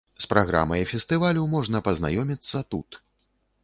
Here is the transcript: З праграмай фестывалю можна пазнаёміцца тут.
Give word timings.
З 0.23 0.29
праграмай 0.31 0.85
фестывалю 0.93 1.45
можна 1.55 1.85
пазнаёміцца 1.91 2.67
тут. 2.75 3.03